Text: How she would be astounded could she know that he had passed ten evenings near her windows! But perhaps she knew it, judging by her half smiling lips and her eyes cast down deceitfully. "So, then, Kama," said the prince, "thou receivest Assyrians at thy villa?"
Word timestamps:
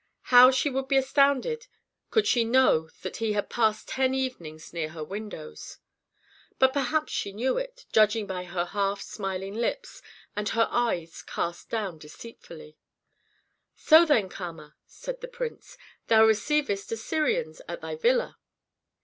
How 0.33 0.49
she 0.49 0.67
would 0.71 0.87
be 0.87 0.97
astounded 0.97 1.67
could 2.09 2.25
she 2.25 2.43
know 2.43 2.89
that 3.03 3.17
he 3.17 3.33
had 3.33 3.51
passed 3.51 3.87
ten 3.87 4.15
evenings 4.15 4.73
near 4.73 4.89
her 4.89 5.03
windows! 5.03 5.77
But 6.57 6.73
perhaps 6.73 7.13
she 7.13 7.31
knew 7.31 7.59
it, 7.59 7.85
judging 7.93 8.25
by 8.25 8.45
her 8.45 8.65
half 8.65 8.99
smiling 9.03 9.53
lips 9.53 10.01
and 10.35 10.49
her 10.49 10.67
eyes 10.71 11.21
cast 11.21 11.69
down 11.69 11.99
deceitfully. 11.99 12.79
"So, 13.75 14.03
then, 14.03 14.27
Kama," 14.27 14.75
said 14.87 15.21
the 15.21 15.27
prince, 15.27 15.77
"thou 16.07 16.25
receivest 16.25 16.91
Assyrians 16.91 17.61
at 17.67 17.81
thy 17.81 17.95
villa?" 17.95 18.39